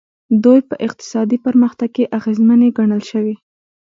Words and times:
دوی 0.43 0.59
په 0.69 0.75
اقتصادي 0.87 1.37
پرمختګ 1.45 1.89
کې 1.95 2.11
اغېزمنې 2.17 2.69
ګڼل 2.77 3.01
شوي. 3.11 3.35